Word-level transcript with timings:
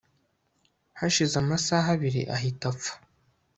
hashize 0.99 1.35
amasa 1.43 1.75
abiri 1.91 2.21
ahita 2.35 2.65
apfa 2.71 2.93